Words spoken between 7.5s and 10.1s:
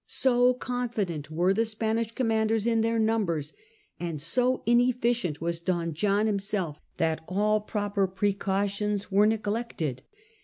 proper precautions were neglected.